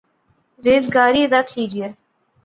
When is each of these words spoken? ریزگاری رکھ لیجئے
ریزگاری 0.63 1.23
رکھ 1.33 1.51
لیجئے 1.57 1.87